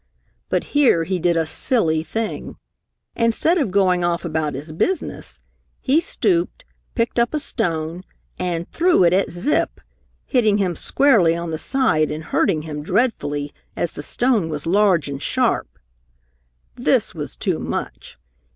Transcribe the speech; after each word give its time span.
But 0.49 0.63
here 0.63 1.03
he 1.03 1.19
did 1.19 1.37
a 1.37 1.45
silly 1.45 2.01
thing. 2.01 2.55
Instead 3.15 3.59
of 3.59 3.69
going 3.69 4.03
off 4.03 4.25
about 4.25 4.55
his 4.55 4.71
business, 4.71 5.41
he 5.79 6.01
stooped, 6.01 6.65
picked 6.95 7.19
up 7.19 7.35
a 7.35 7.37
stone 7.39 8.03
and 8.39 8.67
threw 8.71 9.03
it 9.03 9.13
at 9.13 9.29
Zip, 9.29 9.79
hitting 10.25 10.57
him 10.57 10.75
squarely 10.75 11.35
on 11.35 11.51
the 11.51 11.59
side 11.59 12.09
and 12.09 12.23
hurting 12.23 12.63
him 12.63 12.81
dreadfully, 12.81 13.53
as 13.75 13.91
the 13.91 14.01
stone 14.01 14.49
was 14.49 14.65
large 14.65 15.07
and 15.07 15.21
sharp. 15.21 15.67
This 16.75 17.13
was 17.13 17.35
too 17.35 17.59
much. 17.59 18.17